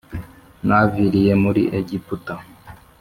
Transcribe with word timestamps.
Mwaviriye 0.63 1.31
muri 1.43 1.61
egiputa 1.79 2.33